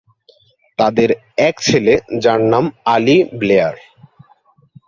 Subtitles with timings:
[0.79, 1.09] তাদের
[1.47, 1.93] এক ছেলে,
[2.19, 2.65] যার নাম
[2.85, 3.75] আলী ব্লেয়ার।